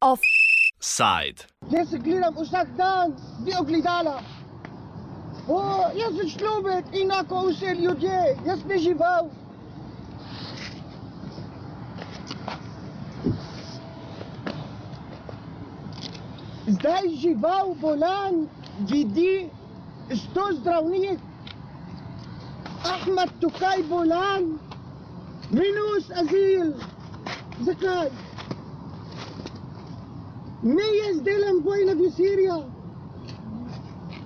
[0.00, 1.46] Offside.
[1.70, 4.22] Jaz se gledam vsak dan, bi ogledala.
[5.48, 5.60] O,
[5.96, 9.28] jaz sem človek, enako vse ljudje, jaz bi žival.
[16.66, 18.46] Zdaj žival bolan
[18.78, 19.50] vidi
[20.12, 21.18] sto zdravnik.
[22.84, 24.58] Ahmad tukaj bolan,
[25.50, 26.72] minus azil.
[27.64, 28.10] Zakaj?
[30.62, 32.64] Ne jaz delam vojna v Sirijo.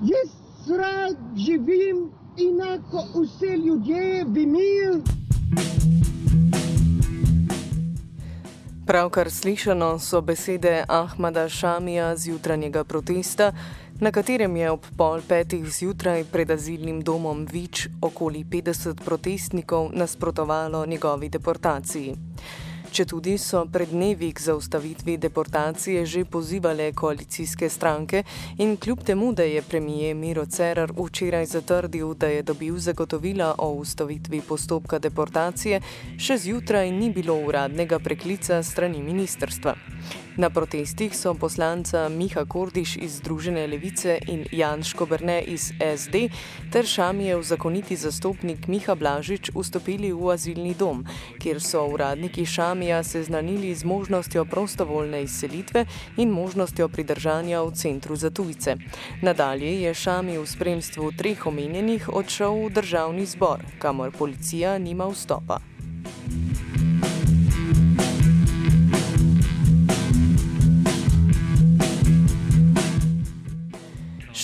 [0.03, 0.31] Jaz
[0.79, 5.19] rad živim enako vse ljudje v mir.
[8.87, 13.53] Pravkar slišano so besede Ahmada Šamija z jutranjega protesta,
[14.01, 20.87] na katerem je ob pol petih zjutraj pred azilnim domom Vič okoli 50 protestnikov nasprotovalo
[20.87, 22.15] njegovi deportaciji.
[22.89, 28.23] Če tudi so pred dnevi k zaustavitvi deportacije že pozivale koalicijske stranke
[28.59, 33.73] in kljub temu, da je premije Miro Cerar včeraj zatrdil, da je dobil zagotovila o
[33.83, 35.83] ustavitvi postopka deportacije,
[36.19, 39.77] še zjutraj ni bilo uradnega preklica strani ministrstva.
[40.39, 46.29] Na protestih so poslanca Miha Kordiš iz Združene levice in Jan Škobrne iz SD
[46.73, 51.03] ter Šamijev zakoniti zastopnik Miha Blažič vstopili v azilni dom,
[51.43, 55.85] kjer so uradniki Šamija seznanili z možnostjo prostovoljne izselitve
[56.17, 58.77] in možnostjo pridržanja v centru za tujce.
[59.23, 65.78] Nadalje je Šami v spremstvu treh omenjenih odšel v državni zbor, kamor policija nima vstopa.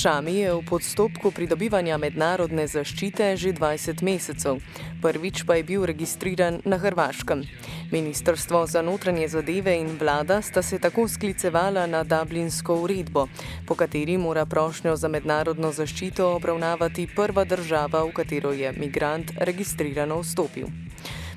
[0.05, 4.61] Šami je v postopku pridobivanja mednarodne zaščite že 20 mesecev.
[5.01, 7.41] Prvič pa je bil registriran na Hrvaškem.
[7.89, 13.33] Ministrstvo za notranje zadeve in vlada sta se tako sklicevala na Dublinsko uredbo,
[13.65, 20.21] po kateri mora prošnjo za mednarodno zaščito obravnavati prva država, v katero je migrant registrirano
[20.21, 20.69] vstopil.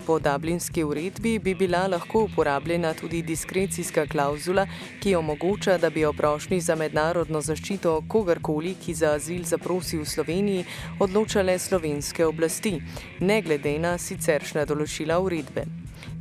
[0.08, 4.64] Po dublinski uredbi bi bila lahko uporabljena tudi diskrecijska klauzula,
[5.04, 10.06] ki omogoča, da bi o prošnji za mednarodno zaščito kogarkoli, ki za azil zaprosi v
[10.06, 10.64] Sloveniji,
[11.00, 12.78] odločale slovenske oblasti,
[13.20, 15.68] ne glede na siceršna določila uredbe.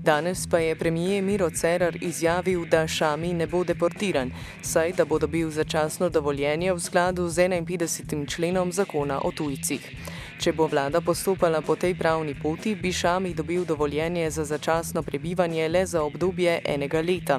[0.02, 5.18] Danes pa je premijer Miro Cerar izjavil, da Šami ne bo deportiran, saj da bo
[5.18, 8.26] dobil začasno dovoljenje v skladu z 51.
[8.26, 10.15] členom zakona o tujcih.
[10.36, 15.68] Če bo vlada postopala po tej pravni poti, bi Šami dobil dovoljenje za začasno prebivanje
[15.68, 17.38] le za obdobje enega leta.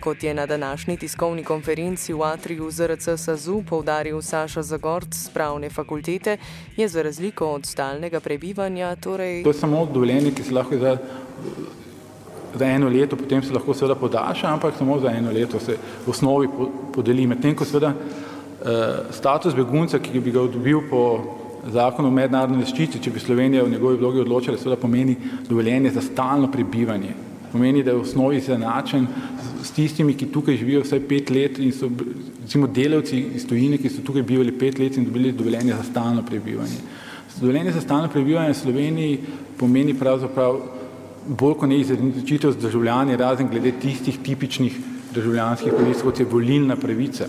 [0.00, 5.70] Kot je na današnji tiskovni konferenci v Atriju ZRC SAZU povdaril Saša Zagort z pravne
[5.70, 6.36] fakultete,
[6.76, 9.42] je za razliko od stalnega prebivanja torej.
[9.42, 10.96] To je samo dovoljenje, ki se lahko za,
[12.54, 16.10] za eno leto, potem se lahko seveda podaljša, ampak samo za eno leto se v
[16.10, 16.48] osnovi
[16.94, 17.26] podeli.
[17.26, 21.02] Medtem ko seveda eh, status begunca, ki bi ga dobil po
[21.72, 25.16] zakon o mednarodni zaščiti, če bi Slovenija v njegovi vlogi odločila, seveda pomeni
[25.48, 27.14] dovoljenje za stalno prebivanje.
[27.52, 29.06] Pomeni, da je v osnovi izenačen
[29.62, 31.90] s tistimi, ki tukaj živijo vsaj pet let in so
[32.42, 36.22] recimo delavci iz tujine, ki so tukaj bivali pet let in dobili dovoljenje za stalno
[36.26, 36.78] prebivanje.
[37.40, 39.18] Dovoljenje za stalno prebivanje v Sloveniji
[39.58, 40.60] pomeni pravzaprav
[41.26, 44.78] bolj kot ne izenačitev z državljani, razen glede tistih tipičnih
[45.14, 47.26] državljanskih pravic, kot je volilna pravica.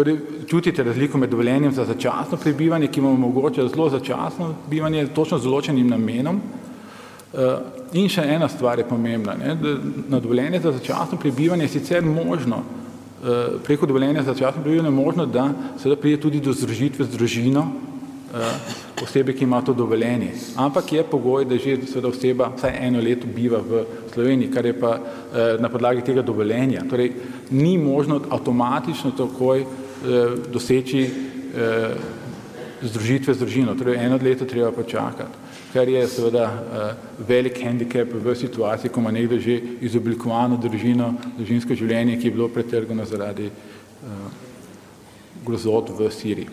[0.00, 0.16] Torej,
[0.48, 5.44] čutite razliko med dovoljenjem za začasno prebivanje, ki vam omogoča zelo začasno bivanje, točno z
[5.44, 6.38] določenim namenom.
[6.40, 7.50] Eh,
[8.00, 9.74] in še ena stvar je pomembna, ne, da
[10.08, 15.02] na dovoljenje za začasno prebivanje je sicer možno, eh, preko dovoljenja za začasno prebivanje je
[15.02, 15.50] možno, da
[15.82, 17.66] seveda pride tudi do združitve z družino
[18.32, 20.30] eh, osebe, ki ima to dovoljenje.
[20.56, 23.84] Ampak je pogoj, da že seveda oseba vsaj eno leto biva v
[24.14, 24.96] Sloveniji, kar je pa
[25.60, 26.88] na podlagi tega dovoljenja.
[26.88, 27.12] Torej,
[27.50, 29.66] ni možno avtomatično takoj
[30.52, 31.94] doseči eh,
[32.82, 33.74] združitve z družino.
[33.74, 35.30] Torej eno leto treba počakati,
[35.72, 36.94] kar je seveda eh,
[37.28, 42.48] velik handicap v situaciji, ko ima nekdo že izoblikovano družino, družinsko življenje, ki je bilo
[42.48, 43.50] pretrgano zaradi
[45.44, 46.48] grozot v Siriji.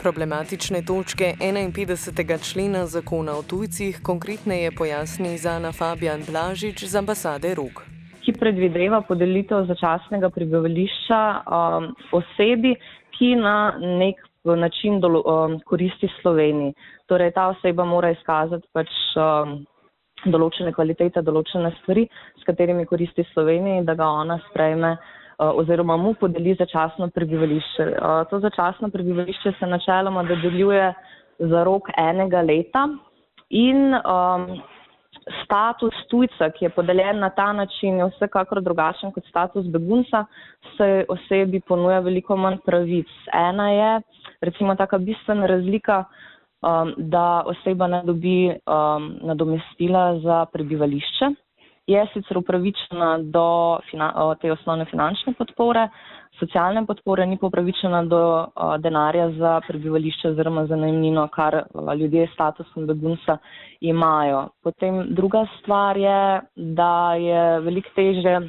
[0.00, 2.40] Problematične točke 51.
[2.42, 7.89] člena zakona o tujcih konkretneje pojasni Zana Fabian Blažič z ambasade Rok
[8.24, 12.74] ki predvideva podelitev začasnega prebivališča um, osebi,
[13.16, 16.74] ki na nek način dolo, um, koristi Sloveniji.
[17.08, 19.58] Torej, ta oseba mora izkazati pač um,
[20.24, 22.06] določene kvalitete, določene stvari,
[22.40, 24.96] s katerimi koristi Sloveniji, da ga ona sprejme
[25.40, 27.84] oziroma mu podeli začasno prebivališče.
[28.30, 30.90] To začasno prebivališče se načeloma dodeljuje
[31.38, 32.84] za rok enega leta
[33.48, 34.60] in um,
[35.44, 40.24] status tujca, ki je podeljen na ta način, je vsekakor drugačen kot status begunca,
[40.76, 43.08] se osebi ponuja veliko manj pravic.
[43.32, 44.00] Ena je
[44.40, 46.04] recimo taka bistvena razlika,
[46.62, 51.30] um, da oseba ne dobi um, nadomestila za prebivališče.
[51.86, 53.78] Je sicer upravičena do
[54.40, 55.88] te osnovne finančne podpore,
[56.40, 61.92] socialne podpore, ni pa upravičena do uh, denarja za prebivališče oziroma za najmnino, kar uh,
[61.94, 63.38] ljudje s statusom begunca
[63.80, 64.48] imajo.
[64.62, 68.40] Potem druga stvar je, da je veliko teže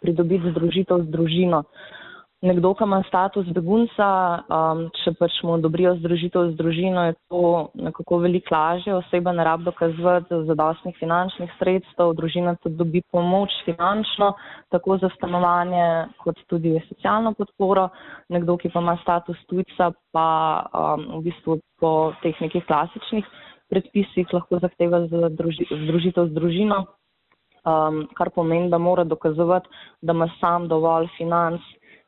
[0.00, 1.58] pridobiti združitev z družino.
[1.58, 2.03] Uh,
[2.44, 4.06] nekdo, ki ima status begunca,
[4.52, 7.42] um, če pač mu odobrijo združitev z družino, je to
[7.86, 8.94] nekako veliko lažje.
[8.94, 14.34] Oseba ne rab dokazovati zadostnih finančnih sredstev, družina tudi dobi pomoč finančno,
[14.74, 15.86] tako za stanovanje,
[16.24, 17.88] kot tudi socialno podporo.
[18.34, 20.28] Nekdo, ki pa ima status tujca, pa
[20.68, 23.24] um, v bistvu po teh nekih klasičnih
[23.72, 26.84] predpisih lahko zahteva združitev z družino.
[27.64, 29.70] Um, kar pomeni, da mora dokazovati,
[30.04, 31.64] da ima sam dovolj financ,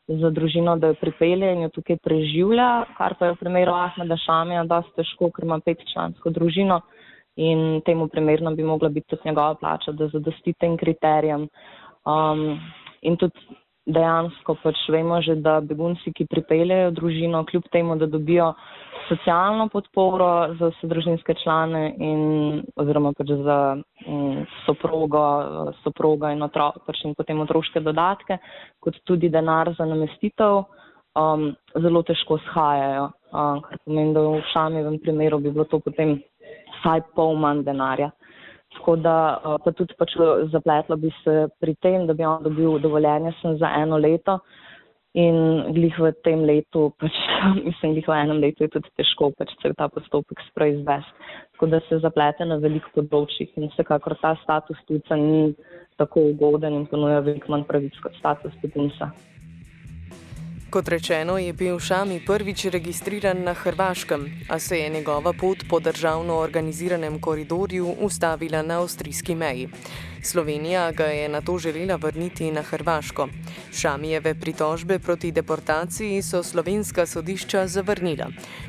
[0.09, 2.69] za družino, da jo pripelje in jo tukaj preživlja,
[2.99, 6.81] kar pa je v primeru Ahmeda Šamija dosti težko, ker ima petčlansko družino
[7.37, 11.49] in temu primerno bi mogla biti tudi njegova plača, da zadosti tem kriterijem.
[12.07, 12.61] Um,
[13.03, 18.53] in tudi dejansko pač vemo že, da begunci, ki pripeljejo družino, kljub temu, da dobijo
[19.09, 22.23] socialno podporo za vse družinske člane in
[22.77, 25.23] oziroma pač za um, soprogo,
[25.85, 28.41] soproga in, otro, pač in potem otroške dodatke,
[28.83, 30.65] kot tudi denar za namestitev,
[31.15, 33.11] um, zelo težko shajajo.
[33.37, 36.17] Um, kar pomeni, da v šamivem primeru bi bilo to potem
[36.79, 38.11] vsaj pol manj denarja.
[38.77, 39.17] Tako da
[39.65, 40.15] pa tudi pač
[40.53, 44.39] zapletlo bi se pri tem, da bi on dobil dovoljenje sem za eno leto,
[45.17, 47.15] In glih v tem letu, pač,
[47.69, 51.31] mislim, glih v enem letu je tudi težko pač cel ta postopek sproizvesti.
[51.57, 55.55] Tako da se zaplete na veliko področjih in vsekakor ta status tujca ni
[55.97, 59.09] tako ugoden in ponuja veliko manj pravic kot status begunca.
[60.71, 65.81] Kot rečeno, je bil Šami prvič registriran na Hrvaškem, a se je njegova pot po
[65.81, 69.69] državno organiziranem koridorju ustavila na avstrijski meji.
[70.23, 73.29] Slovenija ga je na to želela vrniti na Hrvaško.
[73.73, 78.27] Šamijeve pritožbe proti deportaciji so slovenska sodišča zavrnila.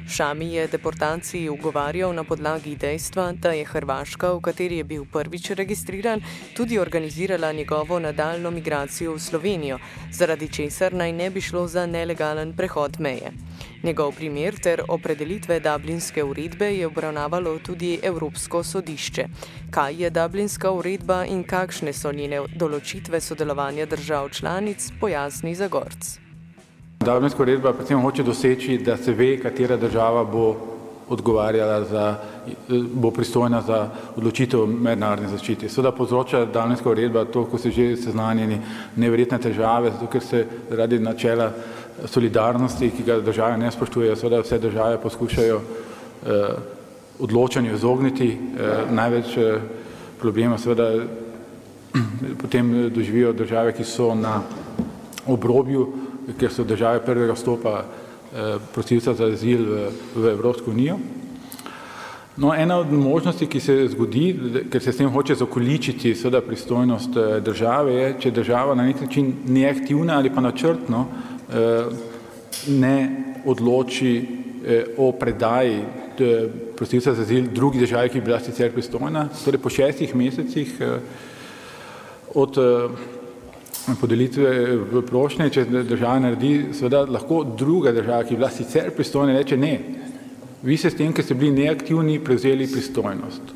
[0.09, 5.49] Šami je deportaciji ugovarjal na podlagi dejstva, da je Hrvaška, v kateri je bil prvič
[5.49, 6.21] registriran,
[6.55, 9.79] tudi organizirala njegovo nadaljno migracijo v Slovenijo,
[10.11, 13.46] zaradi česar naj ne bi šlo za nelegalen prehod meje.
[13.83, 19.25] Njegov primer ter opredelitve Dublinske uredbe je obravnavalo tudi Evropsko sodišče.
[19.71, 26.17] Kaj je Dublinska uredba in kakšne so njene določitve sodelovanja držav članic, pojasni Zagorc.
[26.99, 30.76] Dublinska uredba predvsem hoče doseči, da se ve, katera država bo
[31.09, 32.15] odgovarjala za,
[32.94, 35.69] bo pristojna za odločitev mednarodne zaščite.
[35.69, 38.59] Seveda povzroča Dublinska uredba to, ko se že seznanjeni
[38.95, 41.51] neverjetne težave, zato ker se radi načela
[42.06, 46.75] solidarnosti, ki ga države ne spoštujejo, seveda vse države poskušajo eh,
[47.19, 49.62] odločanju izogniti, eh, največ eh,
[50.19, 50.92] problema seveda
[52.42, 54.42] potem doživijo države, ki so na
[55.27, 55.88] obrobju,
[56.39, 58.06] ker so države prvega stopa eh,
[58.74, 60.97] prosilca za azil v, v Evropsko unijo.
[62.38, 64.25] No, ena od možnosti, ki se zgodi,
[64.69, 69.01] ker se s tem hoče zakoličiti seveda pristojnost eh, države, je, če država na nek
[69.01, 71.07] način ni aktivna ali pa načrtno
[71.48, 71.86] Eh,
[72.67, 74.27] ne odloči
[74.65, 75.79] eh, o predaji
[76.19, 80.74] eh, prosilca za azil drugi državi, ki je bila sicer pristojna, torej po šestih mesecih
[82.36, 82.57] od
[83.96, 84.50] podelitve
[84.91, 89.58] v prošnje, če država naredi, seveda lahko druga država, ki je bila sicer pristojna, reče
[89.58, 89.74] ne.
[90.63, 93.53] Vi ste s tem, ker ste bili neaktivni, prevzeli pristojnost.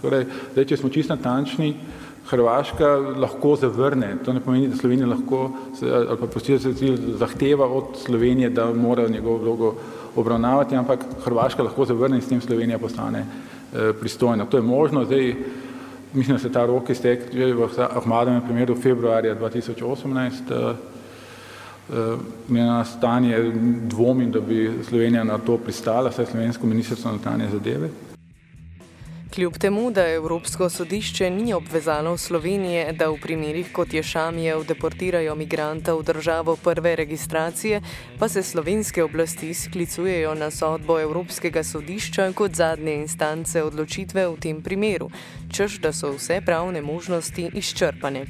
[0.00, 1.74] Torej, zdaj, če smo čisto natančni,
[2.22, 2.86] Hrvaška
[3.18, 5.40] lahko zavrne, to ne pomeni, da Slovenija lahko,
[5.82, 6.78] ali pa prosilec
[7.18, 9.72] zahteva od Slovenije, da mora njegovo vlogo
[10.16, 14.46] obravnavati, ampak Hrvaška lahko zavrne in s tem Slovenija postane eh, pristojna.
[14.46, 15.34] To je možno, zdaj
[16.12, 20.74] mislim, da se ta rok iztek že v Ahmadovem primeru februarja 2018, eh,
[21.90, 22.16] eh,
[22.48, 23.52] na stanje
[23.88, 27.88] dvomim, da bi Slovenija na to pristala, saj slovensko ministrstvo notranje zadeve.
[29.34, 35.34] Kljub temu, da Evropsko sodišče ni obvezalo Slovenije, da v primerih kot je Šamijev deportirajo
[35.34, 37.80] migranta v državo prve registracije,
[38.18, 44.60] pa se slovenske oblasti sklicujejo na sodbo Evropskega sodišča kot zadnje instance odločitve v tem
[44.62, 45.08] primeru,
[45.48, 48.26] čež da so vse pravne možnosti izčrpane.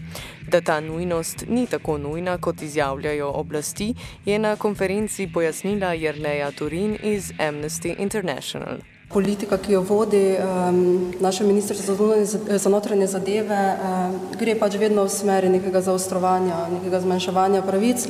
[0.47, 3.94] Da ta nujnost ni tako nujna, kot izjavljajo oblasti,
[4.25, 11.45] je na konferenci pojasnila Jerneja Turin iz Amnesty International politika, ki jo vodi um, naše
[11.45, 17.62] ministrstvo za, za notranje zadeve, um, gre pač vedno v smeri nekega zaostrovanja, nekega zmanjševanja
[17.62, 18.07] pravic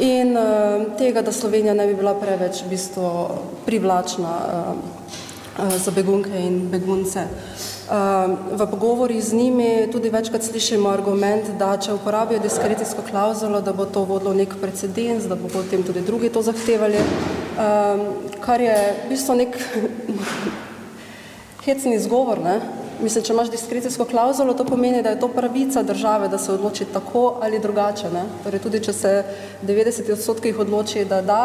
[0.00, 3.10] in um, tega, da Slovenija ne bi bila preveč v bistvu
[3.66, 4.82] privlačna um,
[5.78, 7.26] za begunke in begunce.
[8.56, 13.84] V pogovori z njimi tudi večkrat slišimo argument, da če uporabijo diskrecijsko klauzulo, da bo
[13.84, 17.41] to vodilo nek precedens, da bo potem tudi drugi to zahtevali um,
[18.40, 19.58] kar je v bistvu nek
[21.66, 22.40] hecni izgovor.
[22.42, 22.60] Ne?
[23.02, 26.84] Mislim, če imaš diskrecijsko klauzulo, to pomeni, da je to pravica države, da se odloči
[26.92, 28.10] tako ali drugače.
[28.14, 28.24] Ne?
[28.44, 29.12] Torej, tudi če se
[29.66, 31.40] 90 odstotkih odloči, da da,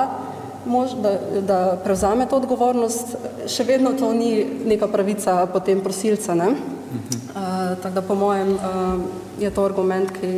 [0.66, 3.16] mož, da, da prevzame to odgovornost,
[3.50, 6.36] še vedno to ni neka pravica potem prosilca.
[6.38, 6.52] Ne?
[6.54, 9.02] Uh, tako da po mojem uh,
[9.42, 10.30] je to argument, ki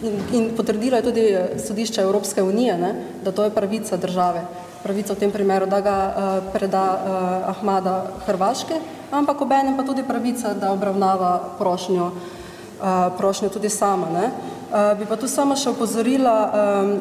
[0.00, 1.24] in, in potrdilo je tudi
[1.66, 2.94] sodišče Evropske unije, ne?
[3.24, 4.44] da to je pravica države
[4.82, 6.12] pravico v tem primeru, da ga uh,
[6.52, 8.80] preda uh, Ahmada Hrvaške,
[9.12, 14.08] ampak obenem pa tudi pravica, da obravnava prošnjo, uh, prošnjo tudi sama.
[14.08, 14.26] Ne?
[14.70, 16.94] Uh, bi pa tu samo še upozorila, um,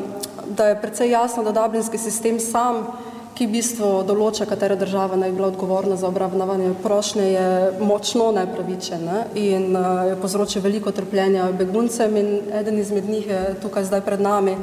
[0.50, 2.88] da je precej jasno, da dublinski sistem sam,
[3.39, 8.33] ki v bistvu določa, katera država naj bi bila odgovorna za obravnavanje prošnje, je močno
[8.36, 9.19] nepravičen ne?
[9.39, 14.19] in uh, je povzročil veliko trpljenja beguncem in eden izmed njih je tukaj zdaj pred
[14.19, 14.57] nami,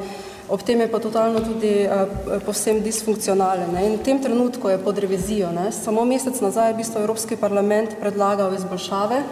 [0.49, 2.07] ob tem je pa totalno tudi uh,
[2.45, 3.71] povsem disfunkcionalen.
[3.73, 3.85] Ne?
[3.85, 5.51] In v tem trenutku je pod revizijo.
[5.51, 5.71] Ne?
[5.71, 9.23] Samo mesec nazaj je v bistvu Evropski parlament predlagal izboljšave.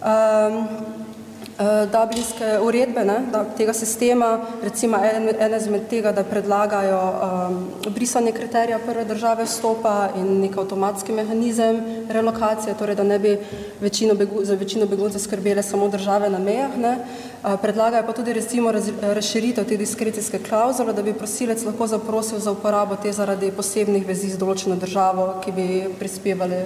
[0.00, 0.66] Um,
[1.92, 4.30] dublinske uredbe, ne, da, tega sistema,
[4.62, 7.58] recimo ene en izmed tega, da predlagajo um,
[7.92, 13.36] brisanje kriterija prve države vstopa in nek avtomatski mehanizem relokacije, torej da ne bi
[13.80, 16.78] večino begu, za večino beguncev skrbele samo države na mejah.
[16.78, 16.96] Ne.
[17.42, 22.38] Uh, predlagajo pa tudi recimo raz, razširitev te diskrecijske klauzule, da bi prosilec lahko zaprosil
[22.38, 26.64] za uporabo te zaradi posebnih vezi z določeno državo, ki bi prispevali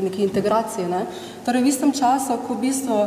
[0.00, 0.86] neki integraciji.
[0.88, 1.04] Ne.
[1.44, 2.98] Torej, v istem času, ko v bistvu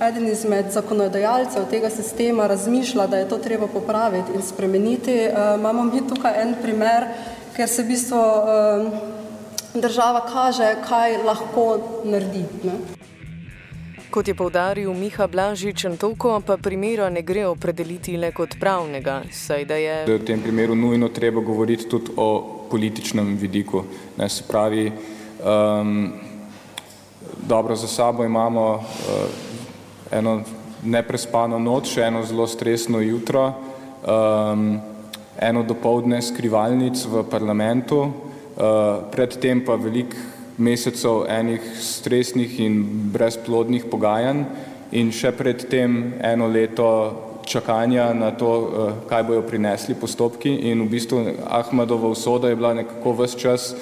[0.00, 5.84] eden izmed zakonodajalcev tega sistema razmišlja, da je to treba popraviti in spremeniti, uh, imamo
[5.84, 7.06] mi tukaj en primer,
[7.56, 9.14] ker se v bistvu uh,
[9.74, 12.44] država kaže, kaj lahko naredi.
[12.64, 12.78] Ne.
[14.10, 19.64] Kot je povdaril Miha Blažič, toliko pa primera ne gre opredeliti le kot pravnega, saj
[19.66, 19.96] da je.
[20.06, 22.28] Da je v tem primeru nujno treba govoriti tudi o
[22.70, 23.82] političnem vidiku.
[24.18, 24.92] Ne, se pravi,
[25.42, 26.12] um,
[27.42, 29.63] dobro za sabo imamo uh,
[30.14, 30.42] eno
[30.84, 33.52] neprespano noč, eno zelo stresno jutro,
[34.06, 34.80] um,
[35.40, 38.12] eno dopoldne skrivalnic v parlamentu, uh,
[39.10, 40.14] predtem pa velik
[40.58, 44.44] mesecev enih stresnih in brezplodnih pogajanj
[44.94, 46.90] in še predtem eno leto
[47.44, 52.74] čakanja na to, uh, kaj bojo prinesli postopki in v bistvu Ahmadova usoda je bila
[52.74, 53.74] nekako vse čas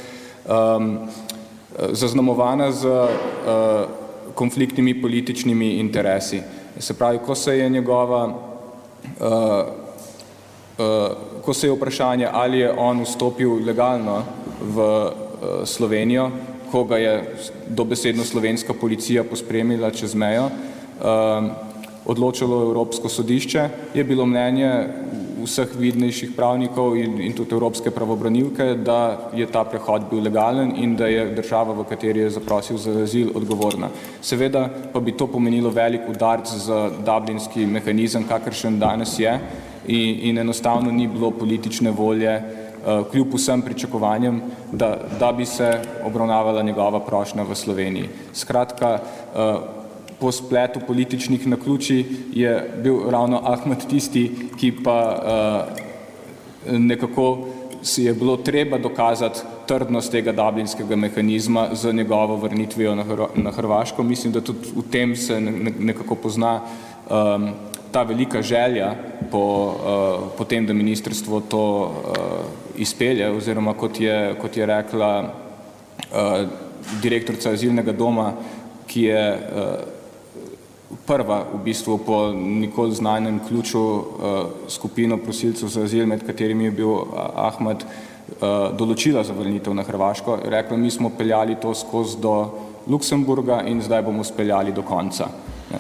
[0.49, 1.11] um,
[1.93, 4.02] zaznamovana z uh,
[4.35, 6.43] konfliktnimi političnimi interesi.
[6.79, 8.35] Se pravi, ko se je njegova, uh,
[10.79, 10.87] uh,
[11.45, 14.23] ko se je vprašanje, ali je on vstopil legalno
[14.61, 15.11] v uh,
[15.65, 16.31] Slovenijo,
[16.71, 17.35] ko ga je
[17.69, 20.51] dobesedno slovenska policija pospremila čez mejo, uh,
[22.07, 24.73] odločilo Evropsko sodišče, je bilo mnenje
[25.43, 30.97] vseh vidnejših pravnikov in, in tudi evropske pravobranilke, da je ta prehod bil legalen in
[30.97, 33.91] da je država, v kateri je zaprosil za azil, odgovorna.
[34.21, 39.35] Seveda pa bi to pomenilo velik udarc za dublinski mehanizem, kakršen danes je
[39.87, 45.81] in, in enostavno ni bilo politične volje, uh, kljub vsem pričakovanjem, da, da bi se
[46.05, 48.09] obravnavala njegova prošnja v Sloveniji.
[48.33, 49.82] Skratka, uh,
[50.23, 52.53] po spletu političnih naključij je
[52.83, 57.49] bil ravno Ahmed tisti, ki pa uh, nekako
[57.83, 63.51] si je bilo treba dokazati trdnost tega dublinskega mehanizma z njegovo vrnitvijo na, Hr na
[63.51, 64.03] Hrvaško.
[64.03, 67.49] Mislim, da tudi v tem se ne nekako pozna um,
[67.91, 68.95] ta velika želja
[69.31, 71.91] po, uh, po tem, da ministrstvo to uh,
[72.77, 76.47] izpelje oziroma kot je, kot je rekla uh,
[77.03, 78.33] direktorca azilnega doma,
[78.87, 79.92] ki je uh,
[81.07, 84.03] prva v bistvu po nikoli znanem ključu uh,
[84.69, 87.05] skupino prosilcev za azil, med katerimi je bil uh,
[87.35, 90.39] Ahmed, uh, določila zavrnitev na Hrvaško.
[90.45, 92.37] Rekla, mi smo peljali to skozi do
[92.87, 95.29] Luksemburga in zdaj bomo speljali do konca.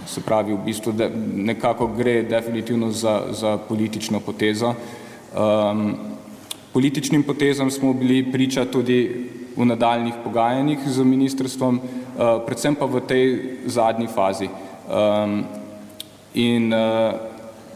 [0.08, 4.72] Se pravi, v bistvu de, nekako gre definitivno za, za politično potezo.
[5.32, 5.94] Um,
[6.72, 13.02] političnim potezam smo bili priča tudi v nadaljnih pogajanjih z ministrstvom, uh, predvsem pa v
[13.06, 13.24] tej
[13.66, 14.48] zadnji fazi.
[14.88, 15.44] Um,
[16.34, 17.14] in uh,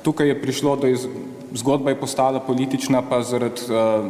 [0.02, 1.06] tukaj je prišlo do iz,
[1.54, 4.06] zgodba je postala politična pa zaradi uh,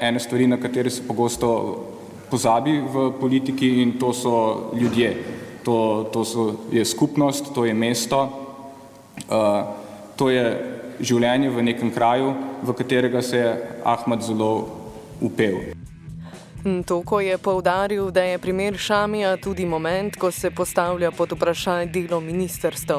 [0.00, 1.50] ene stvari, na katere se pogosto
[2.30, 5.16] pozabi v politiki in to so ljudje.
[5.64, 8.20] To, to so, je skupnost, to je mesto,
[9.28, 9.64] uh,
[10.16, 10.44] to je
[11.00, 13.50] življenje v nekem kraju, v katerega se je
[13.84, 14.68] Ahmad zelo
[15.20, 15.76] upel.
[16.86, 22.20] Toko je povdaril, da je primer Šamija tudi moment, ko se postavlja pod vprašanje delo
[22.20, 22.92] ministrstv.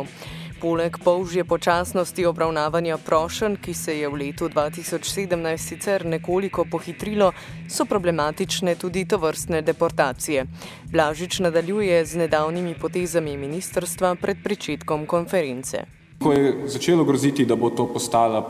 [0.62, 7.32] Poleg polžje počasnosti obravnavanja prošen, ki se je v letu 2017 sicer nekoliko pohitrilo,
[7.70, 10.46] so problematične tudi to vrstne deportacije.
[10.92, 15.86] Blažič nadaljuje z nedavnimi potezami ministrstva pred pričetkom konference.
[16.22, 18.42] Ko je začelo groziti, da bo to postala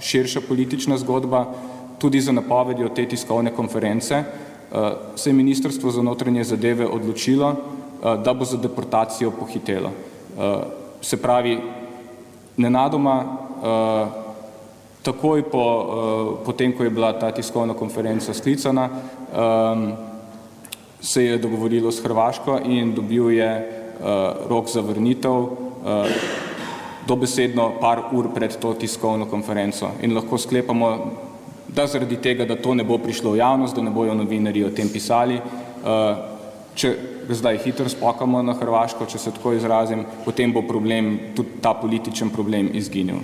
[0.00, 1.46] širša politična zgodba,
[1.98, 4.22] tudi za napovedjo te tiskovne konference,
[5.16, 9.90] se je ministrstvo za notranje zadeve odločilo, eh, da bo za deportacijo pohitelo.
[9.90, 10.60] Eh,
[11.00, 11.58] se pravi,
[12.56, 13.24] nenadoma,
[15.02, 15.64] takoj po,
[16.44, 18.88] po tem, ko je bila ta tiskovna konferenca sklicana,
[21.00, 23.50] se je dogovorilo s Hrvaško in dobil je
[24.48, 25.46] rok za vrnitev
[27.06, 29.90] dobesedno par ur pred to tiskovno konferenco.
[30.02, 30.90] In lahko sklepamo,
[31.68, 34.70] da zaradi tega, da to ne bo prišlo v javnost, da ne bojo novinari o
[34.70, 36.18] tem pisali, uh,
[36.74, 36.92] če
[37.30, 42.30] zdaj hitro spokamo na Hrvaško, če se tako izrazim, potem bo problem, tudi ta političen
[42.30, 43.20] problem izginil.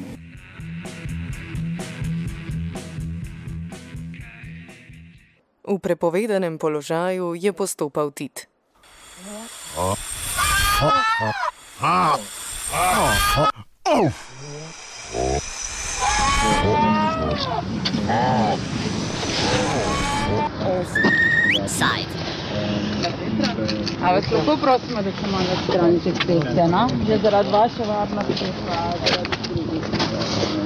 [5.62, 8.48] V prepovedanem položaju je postopal Tit.
[21.66, 22.12] Side.
[24.02, 26.88] A vas lahko prosimo, da se malo odstranite iz ceste, no?
[27.06, 29.82] Že zaradi vaše varnosti, pa zaradi drugih.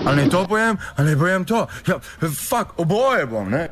[0.06, 1.66] Ali ne to pojem, ali ne pojem to?
[1.86, 1.98] Ja,
[2.48, 3.68] fak, oboje bom, ne?